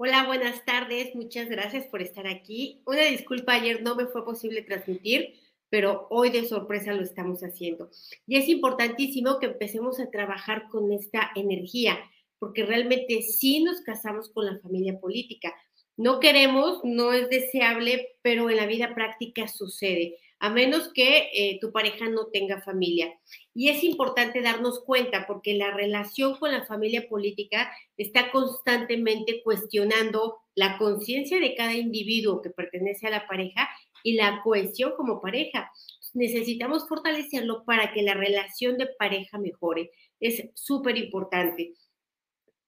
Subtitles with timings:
[0.00, 1.12] Hola, buenas tardes.
[1.16, 2.82] Muchas gracias por estar aquí.
[2.86, 5.34] Una disculpa, ayer no me fue posible transmitir,
[5.70, 7.90] pero hoy de sorpresa lo estamos haciendo.
[8.24, 11.98] Y es importantísimo que empecemos a trabajar con esta energía,
[12.38, 15.52] porque realmente sí nos casamos con la familia política.
[15.96, 21.58] No queremos, no es deseable, pero en la vida práctica sucede a menos que eh,
[21.60, 23.12] tu pareja no tenga familia.
[23.54, 30.38] Y es importante darnos cuenta porque la relación con la familia política está constantemente cuestionando
[30.54, 33.68] la conciencia de cada individuo que pertenece a la pareja
[34.04, 35.70] y la cohesión como pareja.
[36.14, 39.90] Necesitamos fortalecerlo para que la relación de pareja mejore.
[40.20, 41.74] Es súper importante.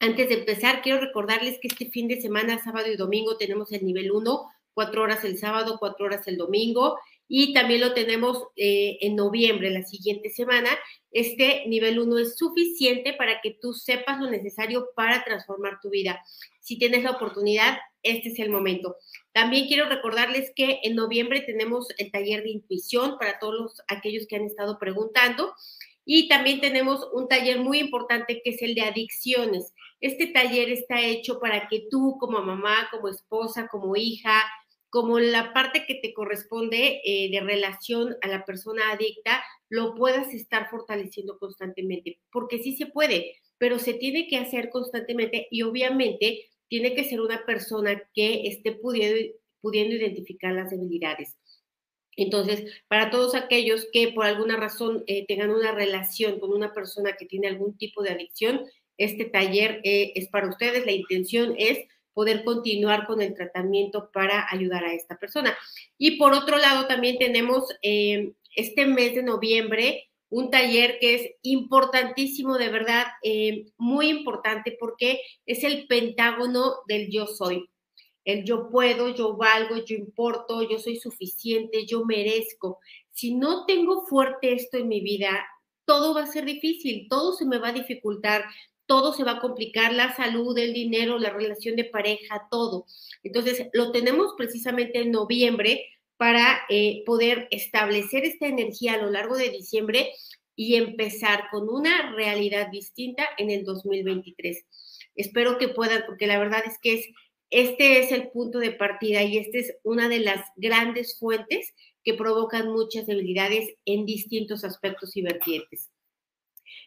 [0.01, 3.85] Antes de empezar, quiero recordarles que este fin de semana, sábado y domingo, tenemos el
[3.85, 6.97] nivel 1, cuatro horas el sábado, cuatro horas el domingo
[7.33, 10.69] y también lo tenemos eh, en noviembre, la siguiente semana.
[11.13, 16.21] Este nivel 1 es suficiente para que tú sepas lo necesario para transformar tu vida.
[16.59, 18.97] Si tienes la oportunidad, este es el momento.
[19.33, 24.35] También quiero recordarles que en noviembre tenemos el taller de intuición para todos aquellos que
[24.35, 25.55] han estado preguntando.
[26.05, 29.73] Y también tenemos un taller muy importante que es el de adicciones.
[30.01, 34.43] Este taller está hecho para que tú como mamá, como esposa, como hija,
[34.91, 40.35] como la parte que te corresponde eh, de relación a la persona adicta, lo puedas
[40.35, 46.51] estar fortaleciendo constantemente, porque sí se puede, pero se tiene que hacer constantemente y obviamente
[46.69, 51.37] tiene que ser una persona que esté pudiendo, pudiendo identificar las debilidades.
[52.17, 57.17] Entonces, para todos aquellos que por alguna razón eh, tengan una relación con una persona
[57.17, 58.63] que tiene algún tipo de adicción,
[58.99, 60.85] este taller eh, es para ustedes.
[60.85, 61.79] La intención es
[62.13, 65.57] poder continuar con el tratamiento para ayudar a esta persona.
[65.99, 71.31] Y por otro lado, también tenemos eh, este mes de noviembre un taller que es
[71.43, 77.69] importantísimo, de verdad, eh, muy importante porque es el pentágono del yo soy.
[78.25, 82.79] El yo puedo, yo valgo, yo importo, yo soy suficiente, yo merezco.
[83.11, 85.47] Si no tengo fuerte esto en mi vida,
[85.85, 88.45] todo va a ser difícil, todo se me va a dificultar,
[88.91, 92.87] todo se va a complicar, la salud, el dinero, la relación de pareja, todo.
[93.23, 95.87] Entonces, lo tenemos precisamente en noviembre
[96.17, 100.11] para eh, poder establecer esta energía a lo largo de diciembre
[100.57, 104.65] y empezar con una realidad distinta en el 2023.
[105.15, 107.07] Espero que puedan, porque la verdad es que es,
[107.51, 111.73] este es el punto de partida y esta es una de las grandes fuentes
[112.03, 115.91] que provocan muchas debilidades en distintos aspectos y vertientes.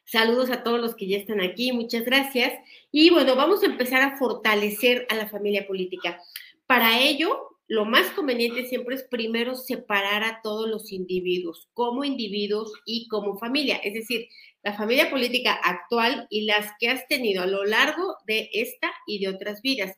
[0.06, 2.54] Saludos a todos los que ya están aquí, muchas gracias.
[2.92, 6.22] Y bueno, vamos a empezar a fortalecer a la familia política.
[6.68, 12.74] Para ello, lo más conveniente siempre es primero separar a todos los individuos, como individuos
[12.86, 14.28] y como familia, es decir,
[14.64, 19.20] la familia política actual y las que has tenido a lo largo de esta y
[19.20, 19.96] de otras vidas.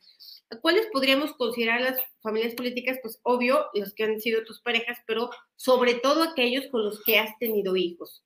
[0.62, 2.98] ¿Cuáles podríamos considerar las familias políticas?
[3.02, 7.18] Pues obvio, los que han sido tus parejas, pero sobre todo aquellos con los que
[7.18, 8.25] has tenido hijos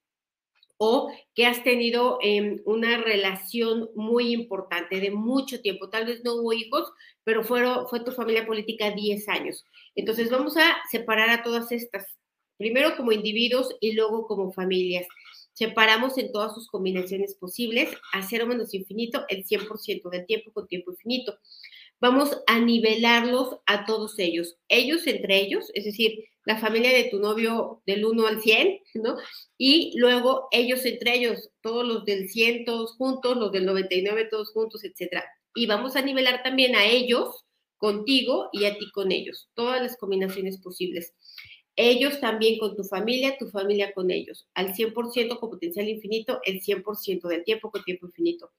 [0.82, 5.90] o que has tenido em, una relación muy importante de mucho tiempo.
[5.90, 6.90] Tal vez no hubo hijos,
[7.26, 9.66] pero fueron, fue tu familia política 10 años.
[9.94, 12.08] Entonces vamos a separar a todas estas,
[12.58, 15.06] primero como individuos y luego como familias.
[15.52, 20.66] Separamos en todas sus combinaciones posibles a cero menos infinito el 100% del tiempo con
[20.66, 21.38] tiempo infinito.
[22.02, 27.20] Vamos a nivelarlos a todos ellos, ellos entre ellos, es decir, la familia de tu
[27.20, 29.18] novio del 1 al 100, ¿no?
[29.58, 34.52] Y luego ellos entre ellos, todos los del 100 todos juntos, los del 99 todos
[34.52, 35.26] juntos, etcétera.
[35.54, 37.46] Y vamos a nivelar también a ellos
[37.78, 41.14] contigo y a ti con ellos, todas las combinaciones posibles.
[41.76, 46.62] Ellos también con tu familia, tu familia con ellos, al 100% con potencial infinito, el
[46.62, 48.52] 100% del tiempo con tiempo infinito.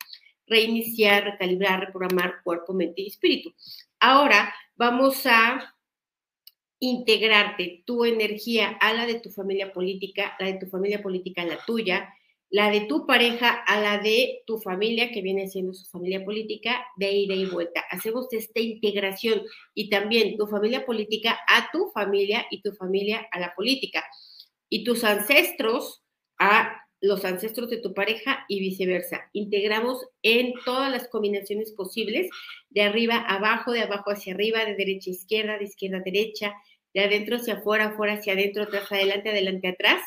[0.51, 3.55] Reiniciar, recalibrar, reprogramar cuerpo, mente y espíritu.
[4.01, 5.75] Ahora vamos a
[6.81, 11.47] integrarte tu energía a la de tu familia política, la de tu familia política a
[11.47, 12.13] la tuya,
[12.51, 16.85] la de tu pareja a la de tu familia, que viene siendo su familia política,
[16.97, 17.85] de ida y vuelta.
[17.91, 19.43] Hacemos esta integración
[19.73, 24.05] y también tu familia política a tu familia y tu familia a la política.
[24.69, 26.03] Y tus ancestros
[26.39, 29.31] a los ancestros de tu pareja y viceversa.
[29.33, 32.29] Integramos en todas las combinaciones posibles,
[32.69, 36.03] de arriba a abajo, de abajo hacia arriba, de derecha a izquierda, de izquierda a
[36.03, 36.55] derecha,
[36.93, 40.03] de adentro hacia afuera, afuera hacia adentro, atrás adelante, adelante atrás,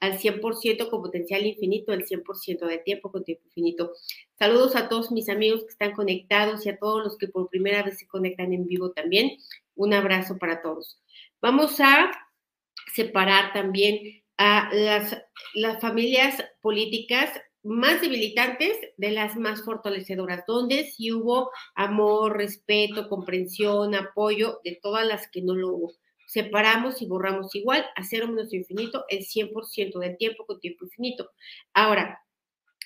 [0.00, 3.92] al 100% con potencial infinito, el 100% de tiempo con tiempo infinito.
[4.38, 7.82] Saludos a todos mis amigos que están conectados y a todos los que por primera
[7.82, 9.38] vez se conectan en vivo también.
[9.76, 10.98] Un abrazo para todos.
[11.40, 12.10] Vamos a
[12.92, 15.16] separar también a las,
[15.54, 17.30] las familias políticas
[17.64, 25.06] más debilitantes de las más fortalecedoras, donde sí hubo amor, respeto, comprensión, apoyo, de todas
[25.06, 25.92] las que no lo hubo.
[26.26, 31.30] Separamos y borramos igual a cero menos infinito el 100% del tiempo con tiempo infinito.
[31.72, 32.22] Ahora,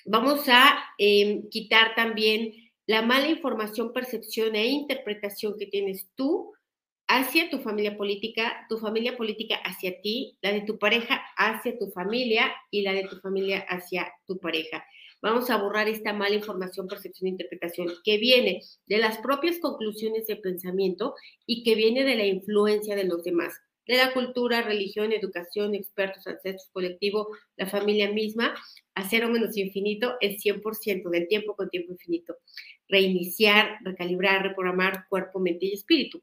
[0.05, 2.53] vamos a em, quitar también
[2.85, 6.53] la mala información, percepción e interpretación que tienes tú
[7.09, 11.89] hacia tu familia política, tu familia política hacia ti, la de tu pareja hacia tu
[11.89, 14.85] familia y la de tu familia hacia tu pareja.
[15.19, 20.27] Vamos a borrar esta mala información, percepción e interpretación que viene de las propias conclusiones
[20.27, 21.15] de pensamiento
[21.47, 23.53] y que viene de la influencia de los demás,
[23.87, 28.53] de la cultura, religión, educación, expertos, ancestros, colectivo, la familia misma,
[28.93, 32.35] a cero menos infinito el 100% del tiempo con tiempo infinito.
[32.87, 36.21] Reiniciar, recalibrar, reprogramar cuerpo, mente y espíritu.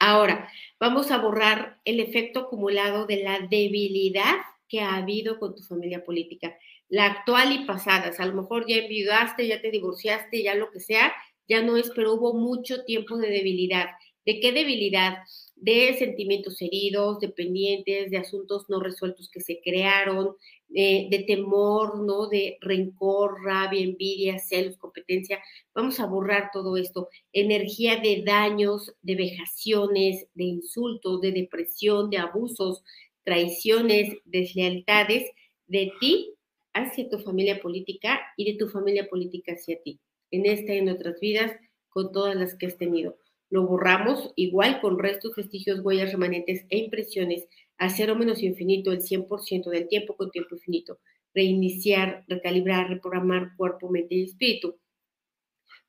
[0.00, 0.50] Ahora,
[0.80, 4.36] vamos a borrar el efecto acumulado de la debilidad
[4.68, 6.56] que ha habido con tu familia política,
[6.88, 8.18] la actual y pasadas.
[8.18, 11.12] A lo mejor ya enviudaste, ya te divorciaste, ya lo que sea,
[11.48, 13.90] ya no es, pero hubo mucho tiempo de debilidad.
[14.24, 15.18] ¿De qué debilidad?
[15.60, 20.36] De sentimientos heridos, dependientes, de asuntos no resueltos que se crearon,
[20.74, 22.28] eh, de temor, ¿no?
[22.28, 25.38] De rencor, rabia, envidia, celos, competencia.
[25.74, 27.08] Vamos a borrar todo esto.
[27.32, 32.82] Energía de daños, de vejaciones, de insultos, de depresión, de abusos,
[33.24, 35.30] traiciones, deslealtades
[35.66, 36.34] de ti
[36.72, 40.00] hacia tu familia política y de tu familia política hacia ti.
[40.30, 41.52] En esta y en otras vidas,
[41.90, 43.19] con todas las que has tenido.
[43.50, 47.46] Lo borramos igual con restos, vestigios, huellas, remanentes e impresiones
[47.78, 51.00] a cero menos infinito el 100% del tiempo con tiempo infinito.
[51.34, 54.78] Reiniciar, recalibrar, reprogramar cuerpo, mente y espíritu.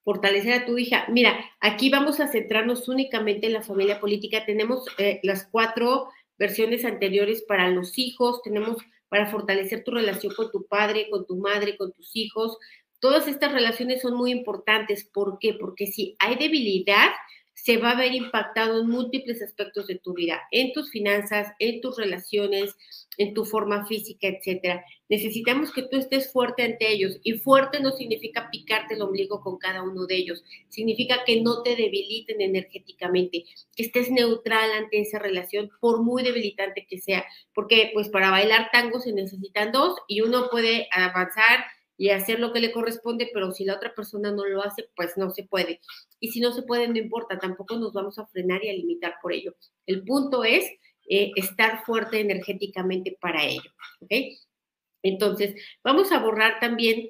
[0.04, 1.06] Fortalecer a tu hija.
[1.10, 4.46] Mira, aquí vamos a centrarnos únicamente en la familia política.
[4.46, 6.08] Tenemos eh, las cuatro
[6.40, 8.78] versiones anteriores para los hijos, tenemos
[9.10, 12.58] para fortalecer tu relación con tu padre, con tu madre, con tus hijos.
[13.00, 15.04] Todas estas relaciones son muy importantes.
[15.04, 15.54] ¿Por qué?
[15.54, 17.10] Porque si hay debilidad,
[17.64, 21.80] se va a ver impactado en múltiples aspectos de tu vida, en tus finanzas, en
[21.80, 22.76] tus relaciones,
[23.18, 24.84] en tu forma física, etcétera.
[25.10, 29.58] Necesitamos que tú estés fuerte ante ellos y fuerte no significa picarte el ombligo con
[29.58, 33.44] cada uno de ellos, significa que no te debiliten energéticamente,
[33.76, 38.70] que estés neutral ante esa relación por muy debilitante que sea, porque pues para bailar
[38.72, 41.66] tango se necesitan dos y uno puede avanzar
[42.02, 45.18] y hacer lo que le corresponde, pero si la otra persona no lo hace, pues
[45.18, 45.82] no se puede.
[46.20, 49.18] Y si no se puede, no importa, tampoco nos vamos a frenar y a limitar
[49.22, 49.54] por ello.
[49.86, 50.66] El punto es
[51.08, 53.70] eh, estar fuerte energéticamente para ello.
[55.04, 55.54] Entonces,
[55.84, 57.08] vamos a borrar también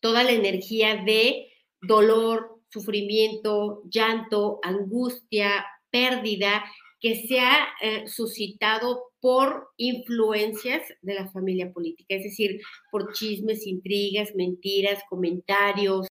[0.00, 1.52] toda la energía de
[1.82, 6.64] dolor, sufrimiento, llanto, angustia, pérdida
[7.00, 12.60] que se ha eh, suscitado por influencias de la familia política, es decir,
[12.92, 16.06] por chismes, intrigas, mentiras, comentarios,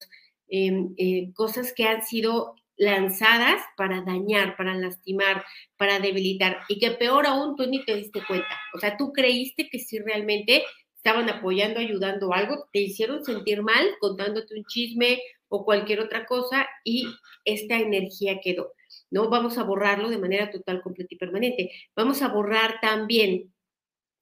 [0.49, 5.44] em, eh, cosas que han sido lanzadas para dañar, para lastimar,
[5.76, 8.58] para debilitar y que peor aún tú ni te diste cuenta.
[8.75, 10.64] O sea, tú creíste que sí realmente
[10.96, 16.67] estaban apoyando, ayudando algo, te hicieron sentir mal contándote un chisme o cualquier otra cosa
[16.82, 17.06] y
[17.44, 18.72] esta energía quedó.
[19.14, 19.31] ¿No?
[19.31, 21.70] Vamos a borrarlo de manera total, completa y permanente.
[21.94, 23.55] Vamos a borrar también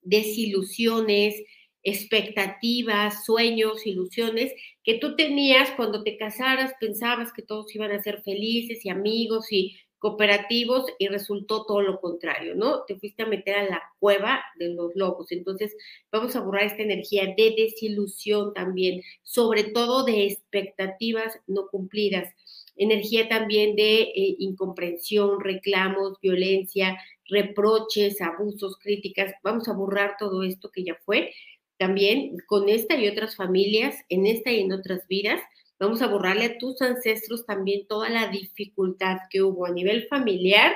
[0.02, 1.34] desilusiones,
[1.82, 4.52] expectativas, sueños, ilusiones
[4.84, 9.50] que tú tenías cuando te casaras, pensabas que todos iban a ser felices y amigos
[9.50, 12.82] y cooperativos y resultó todo lo contrario, ¿no?
[12.84, 15.32] Te fuiste a meter a la cueva de los locos.
[15.32, 15.74] Entonces,
[16.10, 22.28] vamos a borrar esta energía de desilusión también, sobre todo de expectativas no cumplidas
[22.76, 26.98] energía también de eh, incomprensión, reclamos, violencia,
[27.28, 29.32] reproches, abusos, críticas.
[29.42, 31.32] Vamos a borrar todo esto que ya fue.
[31.78, 35.40] También con esta y otras familias, en esta y en otras vidas,
[35.78, 40.74] vamos a borrarle a tus ancestros también toda la dificultad que hubo a nivel familiar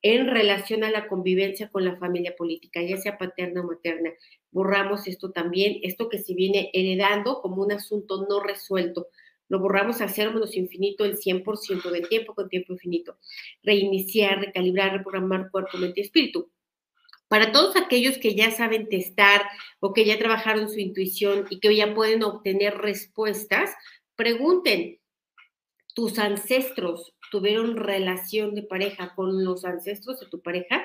[0.00, 4.10] en relación a la convivencia con la familia política, ya sea paterna o materna.
[4.50, 9.08] Borramos esto también, esto que se viene heredando como un asunto no resuelto
[9.52, 13.18] lo borramos a cero menos infinito el 100% del tiempo con tiempo infinito.
[13.62, 16.50] Reiniciar, recalibrar, reprogramar cuerpo, mente y espíritu.
[17.28, 19.42] Para todos aquellos que ya saben testar
[19.78, 23.74] o que ya trabajaron su intuición y que ya pueden obtener respuestas,
[24.16, 25.00] pregunten,
[25.94, 30.82] ¿tus ancestros tuvieron relación de pareja con los ancestros de tu pareja?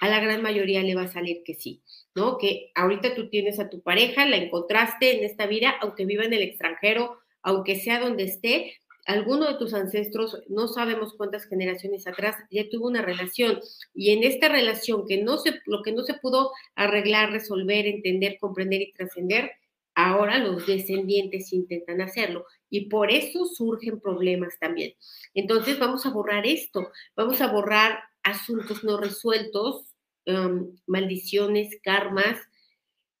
[0.00, 1.82] A la gran mayoría le va a salir que sí,
[2.14, 2.38] ¿no?
[2.38, 6.32] Que ahorita tú tienes a tu pareja, la encontraste en esta vida, aunque viva en
[6.32, 8.74] el extranjero aunque sea donde esté,
[9.06, 13.60] alguno de tus ancestros, no sabemos cuántas generaciones atrás, ya tuvo una relación.
[13.94, 18.38] Y en esta relación, que no se, lo que no se pudo arreglar, resolver, entender,
[18.40, 19.52] comprender y trascender,
[19.94, 24.94] ahora los descendientes intentan hacerlo y por eso surgen problemas también.
[25.34, 29.84] Entonces vamos a borrar esto, vamos a borrar asuntos no resueltos,
[30.26, 32.40] um, maldiciones, karmas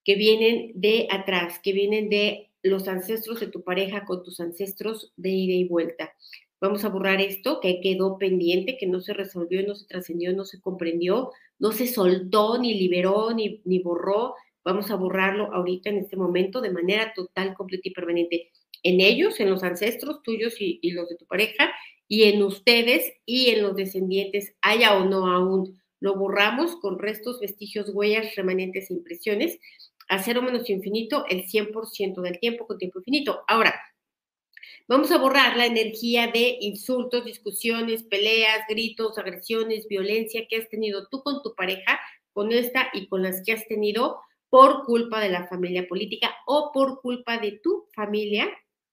[0.02, 5.12] que vienen de atrás, que vienen de los ancestros de tu pareja con tus ancestros
[5.16, 6.12] de ida y vuelta.
[6.60, 10.46] Vamos a borrar esto que quedó pendiente, que no se resolvió, no se trascendió, no
[10.46, 14.34] se comprendió, no se soltó, ni liberó, ni, ni borró.
[14.64, 18.50] Vamos a borrarlo ahorita en este momento de manera total, completa y permanente.
[18.82, 21.70] En ellos, en los ancestros tuyos y, y los de tu pareja,
[22.08, 25.78] y en ustedes y en los descendientes, haya o no aún.
[26.00, 29.58] Lo borramos con restos, vestigios, huellas, remanentes e impresiones
[30.08, 33.44] a cero menos infinito el 100% del tiempo con tiempo infinito.
[33.48, 33.74] Ahora,
[34.88, 41.08] vamos a borrar la energía de insultos, discusiones, peleas, gritos, agresiones, violencia que has tenido
[41.08, 42.00] tú con tu pareja,
[42.32, 44.20] con esta y con las que has tenido
[44.50, 48.48] por culpa de la familia política o por culpa de tu familia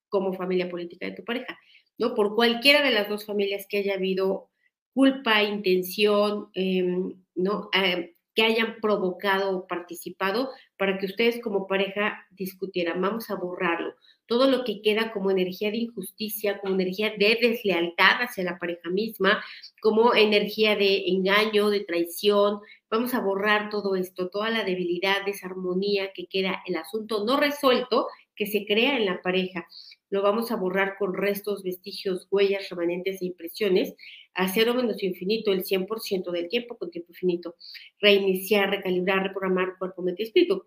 [0.10, 1.60] como familia política de tu pareja,
[1.98, 2.16] ¿no?
[2.16, 4.50] Por cualquiera de las dos familias que haya habido
[4.94, 7.70] culpa, intención, em, ¿no?
[7.74, 10.50] Eh, que hayan provocado o participado
[10.82, 13.00] para que ustedes como pareja discutieran.
[13.00, 13.94] Vamos a borrarlo.
[14.26, 18.90] Todo lo que queda como energía de injusticia, como energía de deslealtad hacia la pareja
[18.90, 19.44] misma,
[19.80, 22.62] como energía de engaño, de traición.
[22.90, 28.08] Vamos a borrar todo esto, toda la debilidad, desarmonía que queda, el asunto no resuelto
[28.36, 29.68] que se crea en la pareja
[30.12, 33.96] lo vamos a borrar con restos, vestigios, huellas, remanentes e impresiones,
[34.34, 37.56] a cero menos infinito el 100% del tiempo con tiempo infinito.
[38.00, 40.66] Reiniciar, recalibrar, reprogramar cuerpo, mente y espíritu.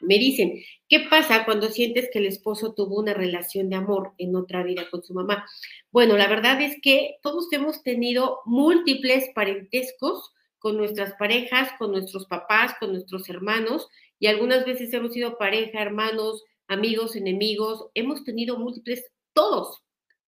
[0.00, 4.34] Me dicen, ¿qué pasa cuando sientes que el esposo tuvo una relación de amor en
[4.34, 5.44] otra vida con su mamá?
[5.90, 12.26] Bueno, la verdad es que todos hemos tenido múltiples parentescos con nuestras parejas, con nuestros
[12.26, 13.88] papás, con nuestros hermanos,
[14.20, 19.82] y algunas veces hemos sido pareja, hermanos, amigos, enemigos, hemos tenido múltiples, todos,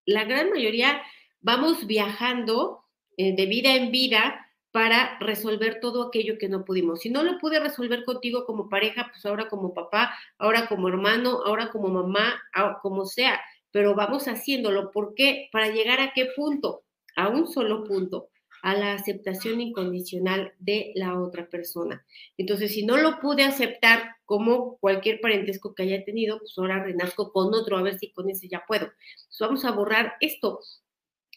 [0.06, 1.02] la gran mayoría
[1.40, 2.84] vamos viajando
[3.18, 7.02] eh, de vida en vida para resolver todo aquello que no pudimos.
[7.02, 11.42] Si no lo pude resolver contigo como pareja, pues ahora como papá, ahora como hermano,
[11.46, 12.42] ahora como mamá,
[12.82, 13.40] como sea,
[13.72, 14.92] pero vamos haciéndolo.
[14.92, 15.50] ¿Por qué?
[15.52, 16.84] Para llegar a qué punto?
[17.18, 18.30] A un solo punto,
[18.62, 22.06] a la aceptación incondicional de la otra persona.
[22.38, 27.32] Entonces, si no lo pude aceptar como cualquier parentesco que haya tenido, pues ahora renazco
[27.32, 28.92] con otro, a ver si con ese ya puedo.
[29.40, 30.60] vamos a borrar esto.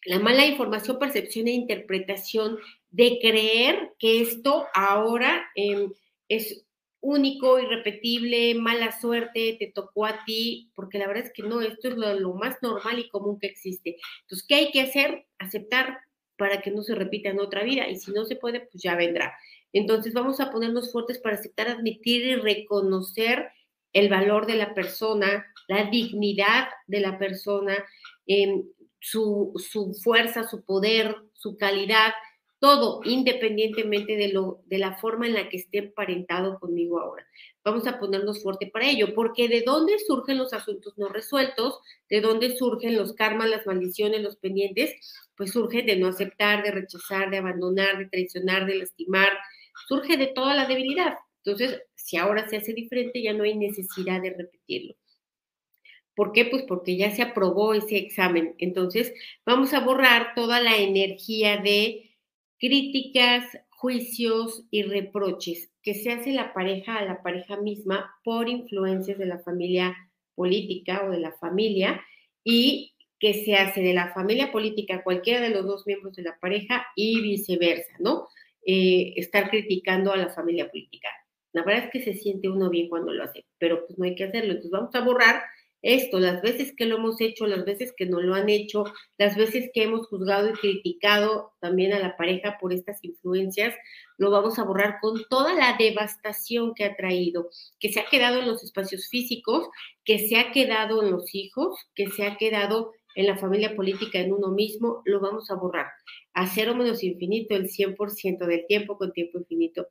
[0.07, 2.59] La mala información, percepción e interpretación
[2.91, 5.93] de creer que esto ahora em,
[6.29, 6.67] es
[7.01, 11.89] único, irrepetible, mala suerte, te tocó a ti, porque la verdad es que no, esto
[11.89, 13.97] es lo, lo más normal y común que existe.
[14.23, 15.27] Entonces, ¿qué hay que hacer?
[15.39, 15.99] Aceptar
[16.37, 18.97] para que no se repita en otra vida y si no se puede, pues ya
[18.97, 19.35] vendrá.
[19.73, 23.49] Entonces vamos a ponernos fuertes para aceptar, admitir y reconocer
[23.93, 27.85] el valor de la persona, la dignidad de la persona,
[28.27, 28.65] em,
[29.01, 32.13] su, su, fuerza, su poder, su calidad,
[32.65, 37.27] todo independientemente de, lo, de la forma en la que esté emparentado conmigo ahora
[37.65, 41.81] vamos a ponernos fuerte para ello, porque de dónde surgen los asuntos no resueltos,
[42.11, 44.95] de dónde surgen los karmas, las maldiciones, los pendientes,
[45.37, 49.31] pues surge de no aceptar, de rechazar, de abandonar, de traicionar, de lastimar,
[49.89, 51.15] surge de toda la debilidad.
[51.43, 54.95] Entonces, si ahora se hace diferente, ya no hay necesidad de repetirlo.
[56.15, 56.45] ¿Por qué?
[56.45, 58.55] Pues porque ya se aprobó ese examen.
[58.59, 59.13] Entonces,
[59.45, 62.14] vamos a borrar toda la energía de
[62.59, 69.19] críticas, juicios y reproches que se hace la pareja a la pareja misma por influencias
[69.19, 69.95] de la familia
[70.35, 72.01] política o de la familia
[72.43, 76.23] y que se hace de la familia política a cualquiera de los dos miembros de
[76.23, 78.29] la pareja y viceversa, ¿no?
[78.67, 81.09] Eh, estar criticando a la familia política.
[81.53, 84.15] La verdad es que se siente uno bien cuando lo hace, pero pues no hay
[84.15, 84.53] que hacerlo.
[84.53, 85.43] Entonces vamos a borrar
[85.85, 88.85] esto, las veces que lo hemos hecho, las veces que no lo han hecho,
[89.19, 93.75] las veces que hemos juzgado y criticado también a la pareja por estas influencias,
[94.17, 98.41] lo vamos a borrar con toda la devastación que ha traído, que se ha quedado
[98.41, 99.69] en los espacios físicos,
[100.05, 104.19] que se ha quedado en los hijos, que se ha quedado en la familia política,
[104.19, 105.87] en uno mismo, lo vamos a borrar.
[106.33, 109.89] A cero menos infinito, el 100% del tiempo con tiempo infinito.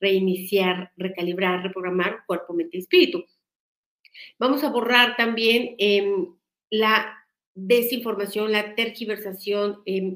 [0.00, 3.24] Reiniciar, recalibrar, reprogramar cuerpo, mente y espíritu.
[4.38, 6.26] Vamos a borrar también em,
[6.70, 7.18] la
[7.54, 10.14] desinformación, la tergiversación, em,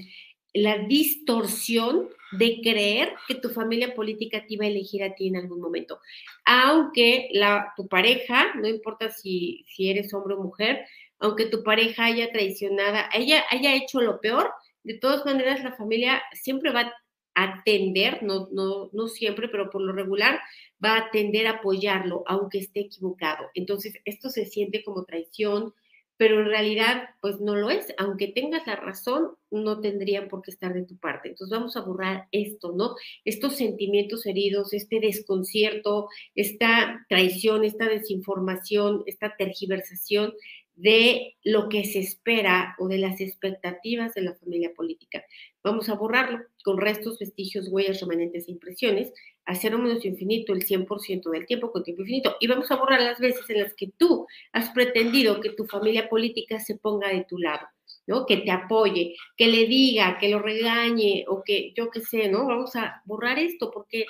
[0.54, 5.36] la distorsión de creer que tu familia política te iba a elegir a ti en
[5.36, 6.00] algún momento.
[6.44, 7.30] Aunque
[7.76, 10.86] tu pareja, no importa si, eres hombre o mujer,
[11.18, 14.50] aunque tu pareja haya traicionada, ella haya hecho lo peor,
[14.82, 16.92] de todas maneras la familia siempre va
[17.36, 20.40] a tender, no, no, no siempre, pero por lo regular,
[20.82, 23.50] va a tender a apoyarlo, aunque esté equivocado.
[23.54, 25.74] Entonces, esto se siente como traición,
[26.16, 27.94] pero en realidad, pues no lo es.
[27.98, 31.28] Aunque tengas la razón, no tendrían por qué estar de tu parte.
[31.28, 32.94] Entonces, vamos a borrar esto, ¿no?
[33.26, 40.32] Estos sentimientos heridos, este desconcierto, esta traición, esta desinformación, esta tergiversación
[40.76, 45.24] de lo que se espera o de las expectativas de la familia política.
[45.64, 49.12] Vamos a borrarlo con restos, vestigios, huellas, remanentes e impresiones,
[49.46, 52.36] a cero menos infinito el 100% del tiempo con tiempo infinito.
[52.40, 56.08] Y vamos a borrar las veces en las que tú has pretendido que tu familia
[56.08, 57.66] política se ponga de tu lado.
[58.06, 58.26] ¿no?
[58.26, 62.46] Que te apoye, que le diga, que lo regañe o que yo qué sé, ¿no?
[62.46, 64.06] Vamos a borrar esto porque,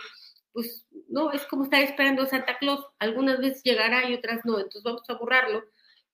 [0.53, 2.85] pues, no, es como estar esperando a Santa Claus.
[2.99, 4.59] Algunas veces llegará y otras no.
[4.59, 5.65] Entonces vamos a borrarlo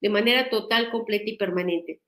[0.02, 2.00] de manera total, completa y permanente.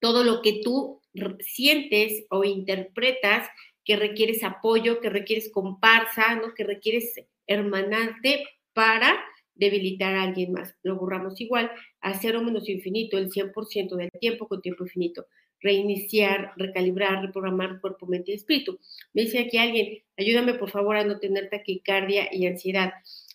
[0.00, 1.00] Todo lo que tú
[1.40, 3.48] sientes o interpretas
[3.84, 6.52] que requieres apoyo, que requieres comparsa, ¿no?
[6.54, 7.14] que requieres
[7.46, 9.18] hermanarte para
[9.54, 10.74] debilitar a alguien más.
[10.82, 15.26] Lo borramos igual a cero menos infinito, el 100% del tiempo con tiempo infinito.
[15.60, 18.80] Reiniciar, recalibrar, reprogramar cuerpo, mente y espíritu.
[19.12, 22.92] Me dice aquí alguien, ayúdame por favor a no tener taquicardia y ansiedad.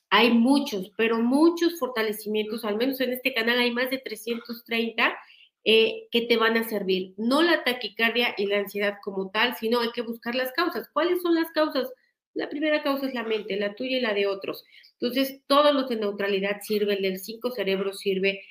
[0.09, 5.17] Hay muchos, pero muchos fortalecimientos, al menos en este canal hay más de 330
[5.65, 7.13] eh, que te van a servir.
[7.17, 10.87] No la taquicardia y la ansiedad como tal, sino hay que buscar las causas.
[10.93, 11.91] ¿Cuáles son las causas?
[12.33, 14.63] La primera causa es la mente, la tuya y la de otros.
[14.99, 18.43] Entonces, todos los de neutralidad sirven, el del cinco cerebros sirve.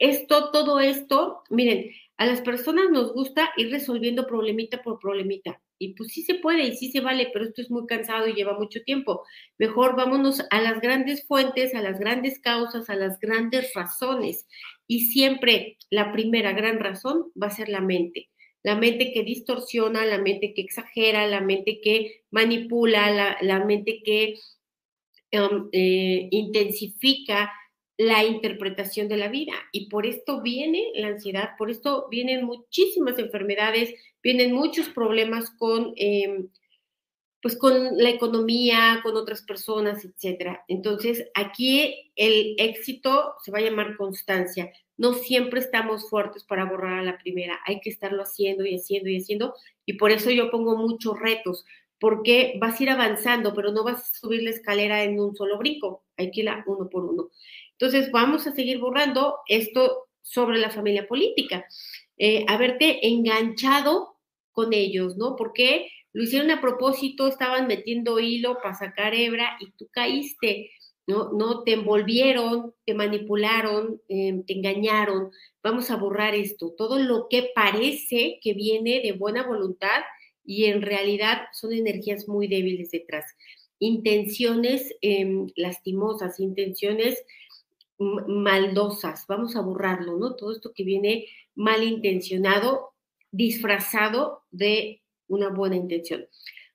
[0.00, 1.90] Esto, todo esto, miren,
[2.20, 5.58] a las personas nos gusta ir resolviendo problemita por problemita.
[5.78, 8.34] Y pues sí se puede y sí se vale, pero esto es muy cansado y
[8.34, 9.24] lleva mucho tiempo.
[9.56, 14.46] Mejor vámonos a las grandes fuentes, a las grandes causas, a las grandes razones.
[14.86, 18.28] Y siempre la primera gran razón va a ser la mente.
[18.62, 24.34] La mente que distorsiona, la mente que exagera, la mente que manipula, la, mente que
[25.32, 27.50] um, eh, intensifica
[28.00, 29.52] la interpretación de la vida.
[29.72, 33.92] Y por esto viene la ansiedad, por esto vienen muchísimas enfermedades,
[34.22, 36.48] vienen muchos problemas con, em,
[37.42, 40.64] pues con la economía, con otras personas, etcétera.
[40.66, 44.72] Entonces, aquí el éxito se va a llamar constancia.
[44.96, 49.10] No siempre estamos fuertes para borrar a la primera, hay que estarlo haciendo y haciendo
[49.10, 49.54] y haciendo.
[49.84, 51.66] Y por eso yo pongo muchos retos,
[52.00, 55.58] porque vas a ir avanzando, pero no vas a subir la escalera en un solo
[55.58, 57.30] brinco, hay que ir uno por uno.
[57.80, 61.64] Entonces, vamos a seguir borrando esto sobre la familia política.
[62.18, 64.18] Eh, haberte enganchado
[64.52, 65.34] con ellos, ¿no?
[65.34, 70.70] Porque lo hicieron a propósito, estaban metiendo hilo para sacar hebra y tú caíste,
[71.06, 71.32] ¿no?
[71.32, 75.30] No te envolvieron, te manipularon, em, te engañaron.
[75.62, 76.74] Vamos a borrar esto.
[76.76, 80.02] Todo lo que parece que viene de buena voluntad
[80.44, 83.24] y en realidad son energías muy débiles detrás.
[83.78, 87.24] Intenciones em, lastimosas, intenciones
[88.00, 90.34] maldosas, vamos a borrarlo, ¿no?
[90.34, 92.94] Todo esto que viene malintencionado,
[93.30, 96.26] disfrazado de una buena intención.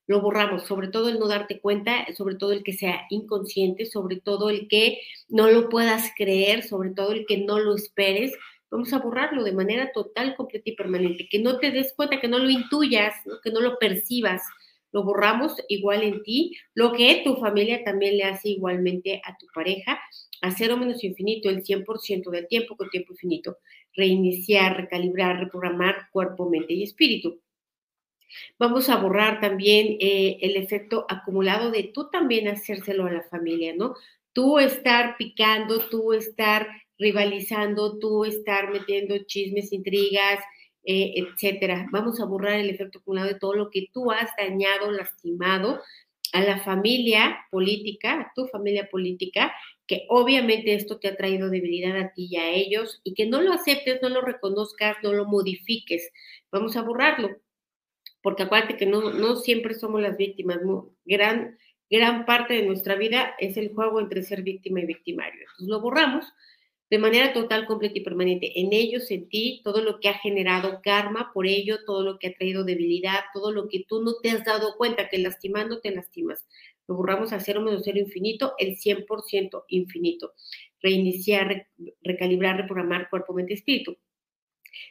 [0.08, 4.18] Lo borramos, sobre todo el no darte cuenta, sobre todo el que sea inconsciente, sobre
[4.18, 8.32] todo el que no lo puedas creer, sobre todo el que no lo esperes.
[8.70, 12.28] Vamos a borrarlo de manera total, completa y permanente, que no te des cuenta, que
[12.28, 14.44] no lo intuyas, que no lo percibas,
[14.92, 19.46] lo borramos igual en ti, lo que tu familia también le hace igualmente a tu
[19.54, 20.00] pareja,
[20.42, 23.58] a cero menos infinito el 100% del tiempo con tiempo infinito,
[23.94, 27.42] reiniciar, recalibrar, reprogramar cuerpo, mente y espíritu.
[28.60, 33.74] Vamos a borrar también eh, el efecto acumulado de tú también hacérselo a la familia,
[33.76, 33.96] ¿no?
[34.34, 36.68] Tú estar picando, tú estar
[36.98, 40.40] rivalizando, tú estar metiendo chismes, intrigas,
[40.84, 41.88] eh, etcétera.
[41.92, 45.82] Vamos a borrar el efecto acumulado de todo lo que tú has dañado, lastimado
[46.36, 49.54] a la familia política, a tu familia política,
[49.88, 53.42] que obviamente esto te ha traído debilidad a ti y a ellos, y que no
[53.42, 56.12] lo aceptes, no lo reconozcas, no lo modifiques.
[56.52, 57.38] Vamos a borrarlo,
[58.22, 60.60] porque acuérdate que no, no siempre somos las víctimas,
[61.06, 61.58] gran,
[61.90, 65.40] gran parte de nuestra vida es el juego entre ser víctima y victimario.
[65.40, 66.26] Entonces lo borramos
[66.90, 68.60] de manera total, completa y permanente.
[68.60, 72.28] En ellos, en ti, todo lo que ha generado karma por ello, todo lo que
[72.28, 75.92] ha traído debilidad, todo lo que tú no te has dado cuenta que lastimando te
[75.92, 76.46] lastimas.
[76.88, 80.34] Lo borramos a cero menos cero infinito, el 100% infinito.
[80.82, 81.68] Reiniciar,
[82.04, 83.98] recalibrar, reprogramar cuerpo, mente, espíritu.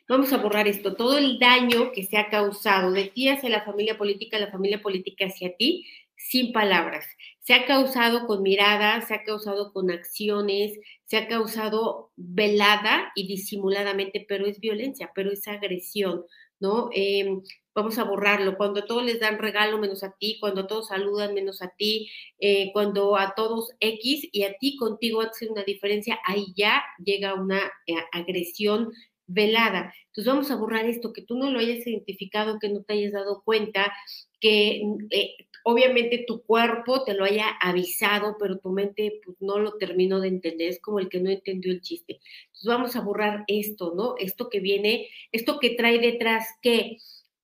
[0.09, 3.65] Vamos a borrar esto, todo el daño que se ha causado de ti hacia la
[3.65, 7.07] familia política, la familia política hacia ti, sin palabras.
[7.45, 13.27] Se ha causado con miradas, se ha causado con acciones, se ha causado velada y
[13.27, 16.25] disimuladamente, pero es violencia, pero es agresión,
[16.59, 16.89] ¿no?
[16.93, 17.43] Em,
[17.75, 18.57] vamos a borrarlo.
[18.57, 21.69] Cuando a todos les dan regalo menos a ti, cuando a todos saludan menos a
[21.77, 26.83] ti, eh, cuando a todos X y a ti contigo hace una diferencia, ahí ya
[27.05, 28.91] llega una eh, agresión
[29.27, 29.95] velada.
[30.07, 33.13] Entonces vamos a borrar esto, que tú no lo hayas identificado, que no te hayas
[33.13, 33.93] dado cuenta,
[34.41, 39.77] que eh, obviamente tu cuerpo te lo haya avisado, pero tu mente pues, no lo
[39.79, 42.21] terminó de entender, es como el que no entendió el chiste.
[42.47, 44.15] Entonces vamos a borrar esto, ¿no?
[44.19, 46.99] Esto que viene, esto que trae detrás, ¿qué?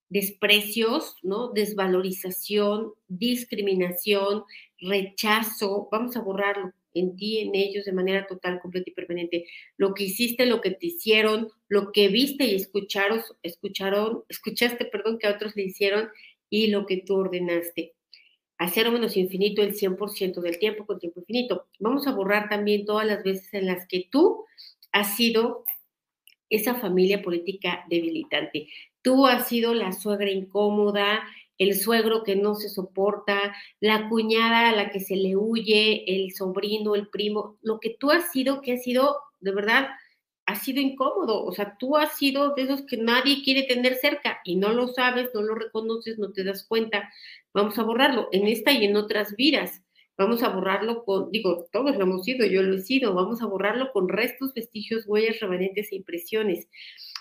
[0.09, 1.49] Desprecios, ¿no?
[1.49, 4.45] Desvalorización, discriminación,
[4.81, 9.47] rechazo, vamos a borrarlo en ti, en ellos, de manera total, completa y permanente.
[9.77, 15.19] Lo que hiciste, lo que te hicieron, lo que viste y escucharon, escucharon, escuchaste, perdón,
[15.19, 16.09] que a otros le hicieron
[16.49, 17.95] y lo que tú ordenaste.
[18.59, 21.69] Hacer menos infinito el 100% del tiempo con tiempo infinito.
[21.79, 24.45] Vamos a borrar también todas las veces en las que tú
[24.93, 25.65] has sido
[26.51, 28.69] esa familia política debilitante.
[29.03, 31.23] Tú has sido la suegra incómoda,
[31.61, 36.33] el suegro que no se soporta, la cuñada a la que se le huye, el
[36.33, 39.89] sobrino, el primo, lo que tú has sido, que ha sido, de verdad,
[40.47, 41.45] ha sido incómodo.
[41.45, 44.89] O sea, tú has sido de esos que nadie quiere tener cerca y no lo
[44.89, 47.13] sabes, no lo reconoces, no te das cuenta.
[47.53, 49.83] Vamos a borrarlo en esta y en otras vidas.
[50.17, 53.47] Vamos a borrarlo con, digo, todos lo hemos sido, yo lo he sido, vamos a
[53.47, 56.69] borrarlo con restos, vestigios, huellas, remanentes e impresiones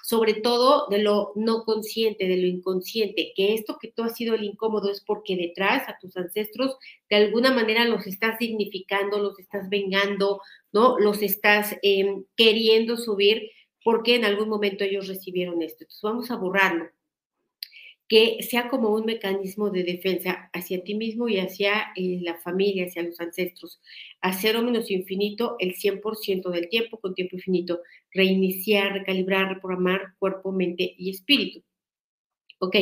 [0.10, 4.34] sobre todo de lo no consciente, de lo inconsciente, que esto que tú has sido
[4.34, 6.78] el incómodo es porque detrás a tus ancestros
[7.12, 10.42] de alguna manera los estás dignificando, los estás vengando,
[10.72, 10.98] ¿no?
[10.98, 13.52] Los estás em, queriendo subir
[13.84, 15.84] porque en algún momento ellos recibieron esto.
[15.84, 16.90] Entonces vamos a borrarlo
[18.10, 22.88] que sea como un mecanismo de defensa hacia ti mismo y hacia eh, la familia,
[22.88, 23.80] hacia los ancestros.
[24.20, 27.82] Hacer o menos infinito el 100% del tiempo con tiempo infinito.
[28.12, 31.64] Reiniciar, recalibrar, reprogramar cuerpo, mente y espíritu.
[32.58, 32.76] Ok,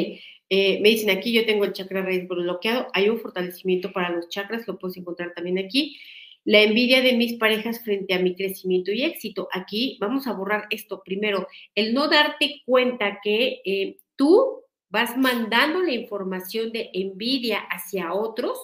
[0.49, 2.87] eh, me dicen aquí, yo tengo el chakra raíz bloqueado.
[2.93, 5.97] Hay un fortalecimiento para los chakras, lo puedes encontrar también aquí.
[6.45, 9.49] La envidia de mis parejas frente a mi crecimiento y éxito.
[9.51, 11.47] Aquí vamos a borrar esto primero.
[11.75, 18.57] El no darte cuenta que eh, tú vas mandando la información de envidia hacia otros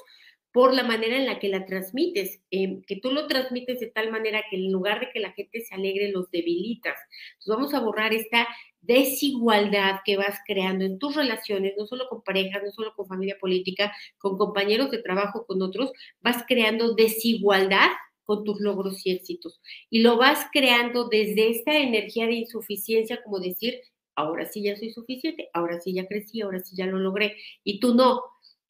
[0.54, 4.12] por la manera en la que la transmites, em, que tú lo transmites de tal
[4.12, 6.96] manera que en lugar de que la gente se alegre, los debilitas.
[7.34, 8.48] Entonces vamos a borrar esta
[8.80, 13.38] desigualdad que vas creando en tus relaciones, no solo con parejas, no solo con familia
[13.40, 17.90] política, con compañeros de trabajo, con otros, vas creando desigualdad
[18.24, 19.60] con tus logros y éxitos.
[19.90, 23.82] Y lo vas creando desde esta energía de insuficiencia, como decir,
[24.16, 27.80] ahora sí ya soy suficiente, ahora sí ya crecí, ahora sí ya lo logré, y
[27.80, 28.22] tú no.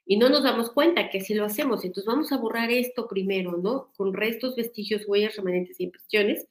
[0.06, 1.86] Y no nos damos cuenta que así lo hacemos.
[1.86, 3.92] Entonces vamos a borrar esto primero, ¿no?
[3.96, 6.48] Con restos, vestigios, huellas, remanentes e impresiones,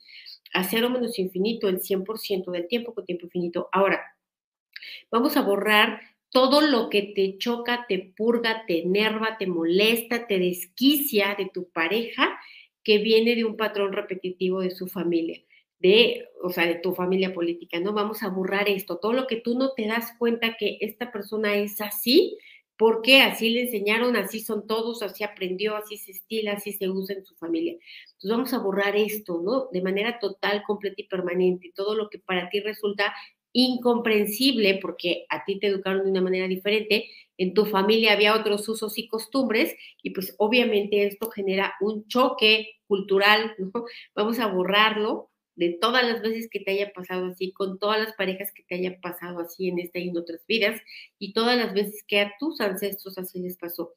[0.54, 3.68] a cero menos infinito el 100% del tiempo con tiempo infinito.
[3.72, 4.02] Ahora,
[5.10, 6.00] vamos a borrar
[6.30, 11.68] todo lo que te choca, te purga, te enerva, te molesta, te desquicia de tu
[11.70, 12.38] pareja
[12.82, 15.42] que viene de un patrón repetitivo de su familia
[15.82, 17.92] de, o sea, de tu familia política, ¿no?
[17.92, 21.56] Vamos a borrar esto, todo lo que tú no te das cuenta que esta persona
[21.56, 22.38] es así,
[22.78, 27.16] porque así le enseñaron, así son todos, así aprendió, así se estila, así se usa
[27.16, 27.72] en su familia.
[27.74, 29.68] Entonces vamos a borrar esto, ¿no?
[29.72, 33.12] De manera total, completa y permanente, todo lo que para ti resulta
[33.52, 38.68] incomprensible porque a ti te educaron de una manera diferente, en tu familia había otros
[38.68, 43.84] usos y costumbres y pues obviamente esto genera un choque cultural, ¿no?
[44.14, 48.14] Vamos a borrarlo de todas las veces que te haya pasado así, con todas las
[48.14, 50.80] parejas que te haya pasado así en esta y en otras vidas,
[51.18, 53.92] y todas las veces que a tus ancestros así les pasó.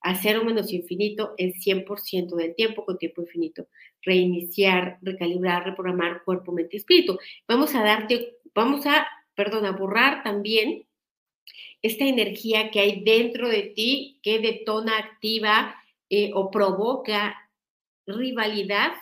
[0.00, 3.68] Hacer o menos infinito el 100% del tiempo con tiempo infinito.
[4.02, 7.18] Reiniciar, recalibrar, reprogramar cuerpo, mente y espíritu.
[7.48, 10.86] Vamos a darte, vamos a, perdón, a borrar también
[11.82, 15.74] esta energía que hay dentro de ti que detona, activa
[16.08, 17.50] eh, o provoca
[18.06, 18.92] rivalidad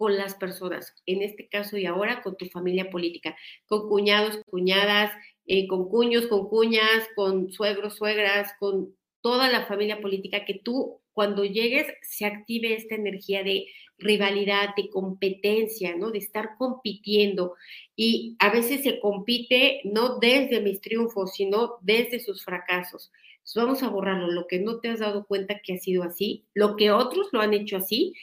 [0.00, 3.36] con las personas, en este caso y ahora con tu familia política,
[3.66, 5.12] con cuñados, cuñadas,
[5.44, 11.02] eh, con cuños, con cuñas, con suegros, suegras, con toda la familia política, que tú
[11.12, 13.66] cuando llegues se active esta energía de
[13.98, 16.10] rivalidad, de competencia, ¿no?
[16.10, 17.56] De estar compitiendo.
[17.94, 23.12] Y a veces se compite no desde mis triunfos, sino desde sus fracasos.
[23.40, 26.46] Entonces vamos a borrarlo, lo que no te has dado cuenta que ha sido así,
[26.54, 28.14] lo que otros lo han hecho así,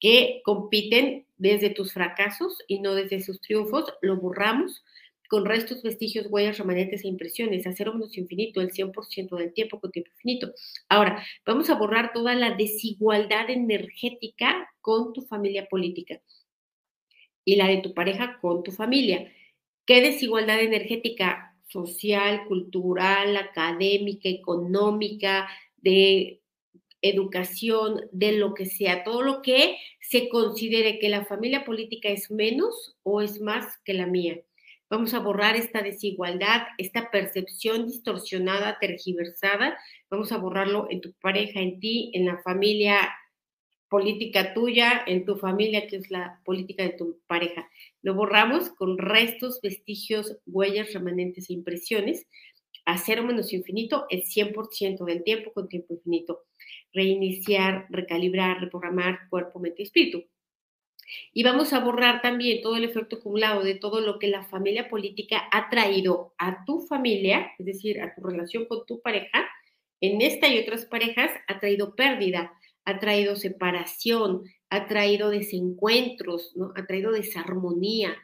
[0.00, 4.84] que compiten desde tus fracasos y no desde sus triunfos, lo borramos
[5.28, 9.90] con restos, vestigios, huellas, remanentes e impresiones, hacer menos infinito, el 100% del tiempo con
[9.90, 10.52] tiempo infinito.
[10.88, 16.20] Ahora, vamos a borrar toda la desigualdad energética con tu familia política
[17.44, 19.32] y la de tu pareja con tu familia.
[19.84, 21.56] ¿Qué desigualdad energética?
[21.66, 26.40] social, cultural, académica, económica, de
[27.08, 32.30] educación, de lo que sea, todo lo que se considere que la familia política es
[32.30, 34.40] menos o es más que la mía.
[34.88, 39.76] Vamos a borrar esta desigualdad, esta percepción distorsionada, tergiversada.
[40.10, 43.00] Vamos a borrarlo en tu pareja, en ti, en la familia
[43.88, 47.68] política tuya, en tu familia, que es la política de tu pareja.
[48.02, 52.26] Lo borramos con restos, vestigios, huellas, remanentes e impresiones
[52.86, 56.44] a cero menos infinito el 100% del tiempo con tiempo infinito.
[56.92, 60.24] Reiniciar, recalibrar, reprogramar cuerpo, mente y espíritu.
[61.32, 64.88] Y vamos a borrar también todo el efecto acumulado de todo lo que la familia
[64.88, 69.46] política ha traído a tu familia, es decir, a tu relación con tu pareja,
[70.00, 72.52] en esta y otras parejas, ha traído pérdida,
[72.84, 76.72] ha traído separación, ha traído desencuentros, ¿no?
[76.76, 78.14] ha traído desarmonía.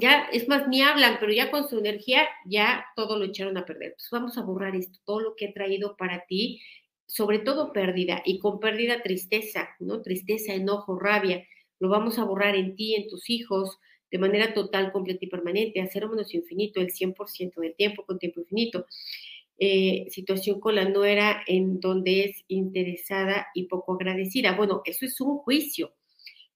[0.00, 3.64] Ya, es más, ni hablan, pero ya con su energía ya todo lo echaron a
[3.64, 3.96] perder.
[4.10, 6.60] Vamos a borrar esto, todo lo que ha traído para ti,
[7.06, 10.02] sobre todo pérdida, y con pérdida tristeza, ¿no?
[10.02, 11.44] Tristeza, enojo, rabia
[11.82, 15.80] lo vamos a borrar en ti, en tus hijos, de manera total, completa y permanente,
[15.80, 18.86] a cero menos infinito, el 100% del tiempo con tiempo infinito.
[19.58, 24.52] Eh, situación con la nuera en donde es interesada y poco agradecida.
[24.52, 25.92] Bueno, eso es un juicio.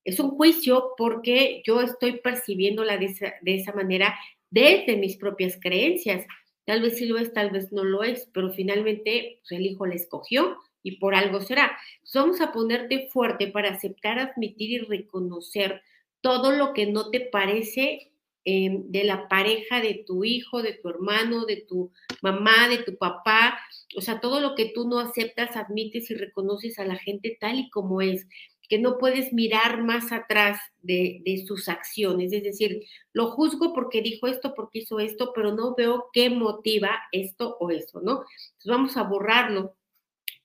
[0.06, 4.16] Es un juicio porque yo estoy percibiéndola de esa, de esa manera
[4.50, 6.24] desde mis propias creencias.
[6.64, 9.84] Tal vez sí lo es, tal vez no lo es, pero finalmente pues, el hijo
[9.84, 11.76] la escogió y por algo será.
[12.14, 15.82] vamos a ponerte fuerte para aceptar, admitir y reconocer
[16.20, 18.12] todo lo que no te parece
[18.44, 21.90] em, de la pareja, de tu hijo, de tu hermano, de tu
[22.22, 23.58] mamá, de tu papá,
[23.96, 27.58] o sea, todo lo que tú no aceptas, admites y reconoces a la gente tal
[27.58, 28.28] y como es,
[28.68, 34.02] que no puedes mirar más atrás de, de sus acciones, es decir, lo juzgo porque
[34.02, 38.24] dijo esto, porque hizo esto, pero no veo qué motiva esto o eso, ¿no?
[38.58, 39.76] Entonces vamos a borrarlo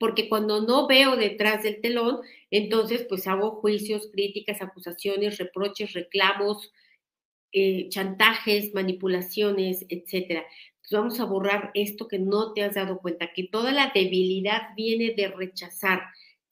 [0.02, 6.72] porque cuando no veo detrás del telón, entonces pues hago juicios, críticas, acusaciones, reproches, reclamos,
[7.52, 10.44] eh, chantajes, manipulaciones, etcétera.
[10.78, 14.74] Entonces vamos a borrar esto que no te has dado cuenta, que toda la debilidad
[14.76, 16.02] viene de rechazar,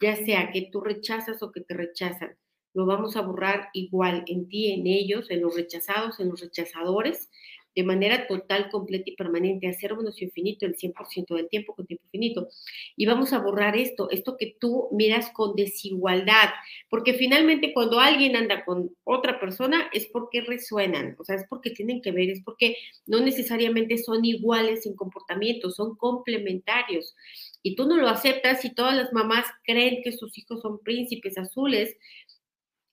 [0.01, 2.35] ya sea que tú rechazas o que te rechazan.
[2.73, 7.29] Lo vamos a borrar igual en ti, en ellos, en los rechazados, en los rechazadores,
[7.75, 11.85] de manera total, completa y permanente, a cero menos infinito el 100% del tiempo con
[11.85, 12.47] tiempo infinito.
[12.95, 16.49] Y vamos a borrar esto, esto que tú miras con desigualdad,
[16.89, 21.71] porque finalmente cuando alguien anda con otra persona es porque resuenan, o sea, es porque
[21.71, 27.15] tienen que ver, es porque no necesariamente son iguales en comportamiento, son complementarios.
[27.61, 31.37] Y tú no lo aceptas y todas las mamás creen que sus hijos son príncipes
[31.37, 31.97] azules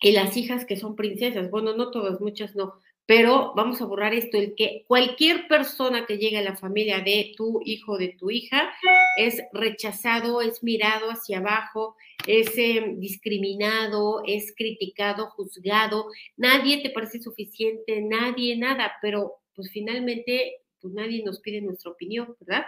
[0.00, 1.50] y las hijas que son princesas.
[1.50, 6.18] Bueno, no todas, muchas no, pero vamos a borrar esto, el que cualquier persona que
[6.18, 8.72] llegue a la familia de tu hijo de tu hija
[9.16, 17.20] es rechazado, es mirado hacia abajo, es em, discriminado, es criticado, juzgado, nadie te parece
[17.22, 22.66] suficiente, nadie, nada, pero pues finalmente pues nadie nos pide nuestra opinión, ¿verdad?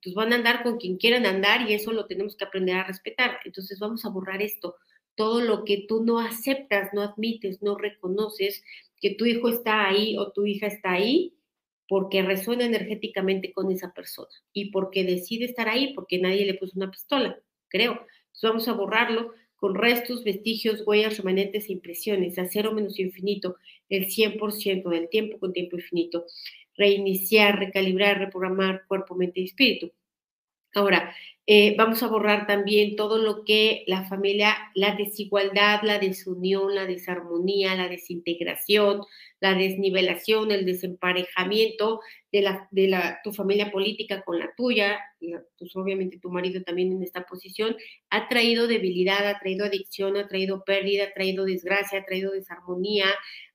[0.00, 2.84] Entonces van a andar con quien quieran andar y eso lo tenemos que aprender a
[2.84, 3.38] respetar.
[3.44, 4.76] Entonces vamos a borrar esto,
[5.14, 8.64] todo lo que tú no aceptas, no admites, no reconoces,
[8.98, 11.34] que tu hijo está ahí o tu hija está ahí
[11.86, 16.72] porque resuena energéticamente con esa persona y porque decide estar ahí porque nadie le puso
[16.76, 17.92] una pistola, creo.
[17.92, 23.56] Entonces vamos a borrarlo con restos, vestigios, huellas, remanentes e impresiones, a cero menos infinito,
[23.90, 26.24] el 100% del tiempo con tiempo infinito.
[26.80, 29.92] Reiniciar, recalibrar, reprogramar cuerpo, mente y espíritu.
[30.74, 31.14] Ahora,
[31.46, 36.86] eh, vamos a borrar también todo lo que la familia, la desigualdad, la desunión, la
[36.86, 39.02] desarmonía, la desintegración,
[39.40, 45.00] la desnivelación, el desemparejamiento de, la, de la, tu familia política con la tuya,
[45.58, 47.76] pues obviamente tu marido también en esta posición,
[48.10, 53.06] ha traído debilidad, ha traído adicción, ha traído pérdida, ha traído desgracia, ha traído desarmonía,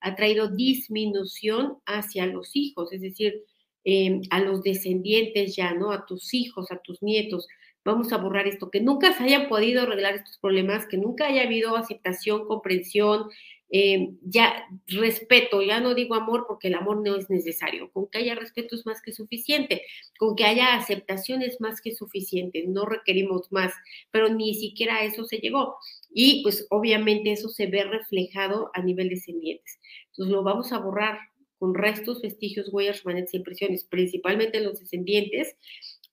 [0.02, 3.42] ha traído disminución hacia los hijos, es decir,
[3.86, 5.92] eh, a los descendientes ya, ¿no?
[5.92, 7.48] A tus hijos, a tus nietos
[7.86, 11.44] vamos a borrar esto, que nunca se hayan podido arreglar estos problemas, que nunca haya
[11.44, 13.30] habido aceptación, comprensión,
[13.70, 18.20] eh, ya respeto, ya no digo amor porque el amor no es necesario, con que
[18.20, 19.84] haya respeto es más que suficiente,
[20.18, 23.72] con que haya aceptación es más que suficiente, no requerimos más,
[24.12, 25.76] pero ni siquiera a eso se llegó.
[26.12, 29.80] Y pues obviamente eso se ve reflejado a nivel descendientes.
[30.12, 31.20] Entonces lo vamos a borrar
[31.58, 35.56] con restos, vestigios, huellas, remanentes e impresiones, principalmente los descendientes,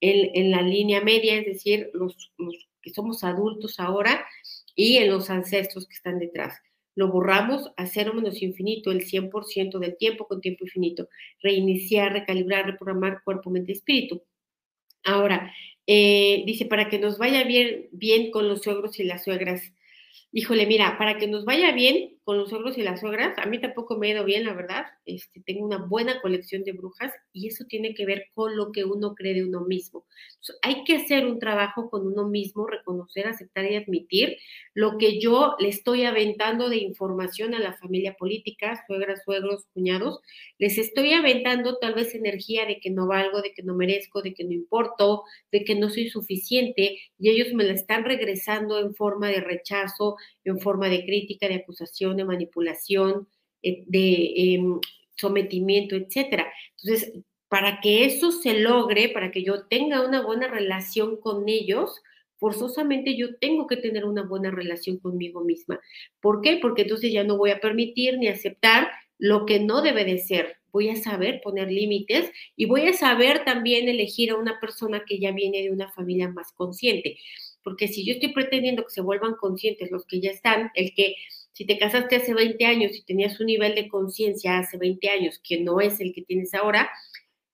[0.02, 2.33] en, la línea media, es decir, los,
[2.83, 4.26] que somos adultos ahora
[4.74, 6.59] y en los ancestros que están detrás.
[6.94, 11.09] lo borramos a cero menos infinito, el 100% del tiempo con tiempo infinito.
[11.40, 14.22] Reiniciar, recalibrar, reprogramar cuerpo, mente, espíritu.
[15.05, 15.52] Ahora,
[15.87, 19.62] eh, dice, para que nos vaya bien, bien con los suegros y las suegras.
[20.33, 23.61] Híjole, mira, para que nos vaya bien con los suegros y las suegras, a mí
[23.61, 24.85] tampoco me ha ido bien, la verdad.
[25.04, 28.85] Este, tengo una buena colección de brujas y eso tiene que ver con lo que
[28.85, 30.04] uno cree de uno mismo.
[30.62, 34.37] hay que hacer un trabajo con uno mismo, reconocer, aceptar y admitir
[34.74, 40.20] lo que yo le estoy aventando de información a la familia política, suegras, suegros, cuñados.
[40.58, 44.35] Les estoy aventando tal vez energía de que no valgo, de que no merezco, de
[44.35, 48.94] que no importo, de que no soy suficiente y ellos me la están regresando en
[48.94, 53.29] forma de rechazo, en forma de crítica, de acusación, de manipulación,
[53.62, 54.81] eh, de em,
[55.16, 56.53] sometimiento, etcétera.
[56.79, 57.12] Entonces,
[57.48, 62.01] para que eso se logre, para que yo tenga una buena relación con ellos,
[62.38, 65.81] forzosamente yo tengo que tener una buena relación conmigo misma.
[66.20, 66.59] ¿Por qué?
[66.61, 70.57] Porque entonces ya no voy a permitir ni aceptar lo que no debe de ser.
[70.72, 75.20] Voy a saber poner límites y voy a saber también elegir a una persona que
[75.20, 77.18] ya viene de una familia más consciente.
[77.62, 81.14] Porque si yo estoy pretendiendo que se vuelvan conscientes los que ya están, el que
[81.52, 85.40] si te casaste hace 20 años y tenías un nivel de conciencia hace 20 años
[85.42, 86.90] que no es el que tienes ahora,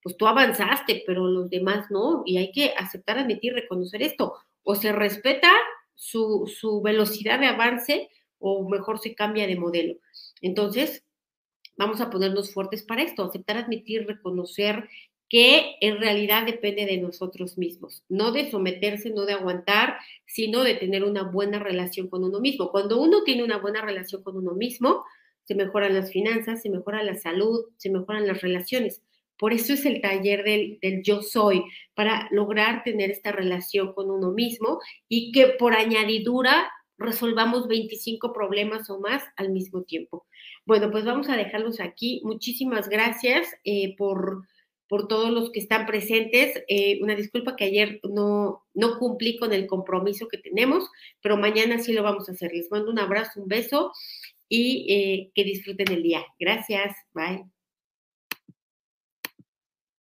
[0.03, 2.23] pues tú avanzaste, pero los demás no.
[2.25, 4.35] Y hay que aceptar, admitir, reconocer esto.
[4.63, 5.51] O se respeta
[5.95, 8.09] su, su velocidad de avance
[8.39, 9.95] o mejor se cambia de modelo.
[10.41, 11.05] Entonces,
[11.77, 14.89] vamos a ponernos fuertes para esto, aceptar, admitir, reconocer
[15.29, 20.75] que en realidad depende de nosotros mismos, no de someterse, no de aguantar, sino de
[20.75, 22.71] tener una buena relación con uno mismo.
[22.71, 25.05] Cuando uno tiene una buena relación con uno mismo,
[25.45, 29.03] se mejoran las finanzas, se mejora la salud, se mejoran las relaciones.
[29.39, 31.63] Por eso es el taller del, del, yo soy,
[31.95, 38.91] para lograr tener esta relación con uno mismo y que por añadidura resolvamos 25 problemas
[38.91, 40.27] o más al mismo tiempo.
[40.67, 42.21] Bueno, pues vamos a dejarlos aquí.
[42.25, 44.43] Muchísimas gracias eh, por
[44.89, 46.63] por todos los que están presentes.
[46.69, 50.89] Eh, una disculpa que ayer no, no cumplí con el compromiso que tenemos,
[51.21, 52.53] pero mañana sí lo vamos a hacer.
[52.53, 53.93] Les mando un abrazo, un beso
[54.49, 56.25] y eh, que disfruten el día.
[56.39, 56.95] Gracias.
[57.13, 57.58] Bye.